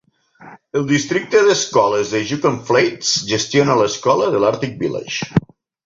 [0.79, 5.35] El districte d'escoles de Yukon Flats gestiona l'Escola de Arctic Village.